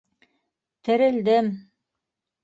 -Терелдем. 0.83 1.47